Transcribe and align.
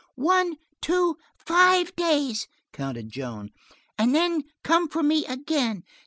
"One, 0.15 0.55
two, 0.81 1.17
five 1.37 1.95
days," 1.95 2.47
counted 2.73 3.11
Joan, 3.11 3.51
"and 3.99 4.15
then 4.15 4.45
come 4.63 4.87
for 4.89 5.03
me 5.03 5.27
again. 5.27 5.83